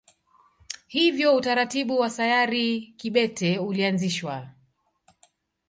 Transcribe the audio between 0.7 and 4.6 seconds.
Hivyo utaratibu wa sayari kibete ulianzishwa.